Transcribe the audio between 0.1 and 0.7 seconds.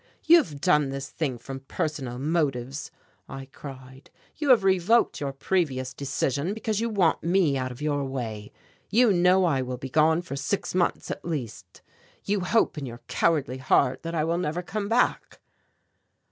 "You have